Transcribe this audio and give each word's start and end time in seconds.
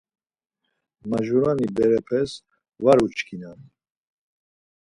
Majurani 1.09 1.67
berepes 1.75 2.31
var 2.83 2.97
uçkinan. 3.05 3.59